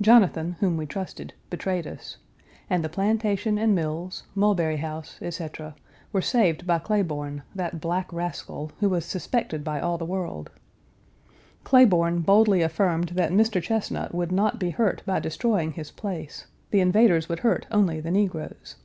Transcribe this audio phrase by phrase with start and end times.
[0.00, 2.16] Jonathan, whom we trusted, betrayed us;
[2.70, 5.74] and the plantation and mills, Mulberry house, etc.,
[6.12, 10.52] were saved by Claiborne, that black rascal, who was suspected by all the world.
[11.64, 13.60] Claiborne boldly affirmed that Mr.
[13.60, 18.12] Chesnut would not be hurt by destroying his place; the invaders would hurt only the
[18.12, 18.76] negroes.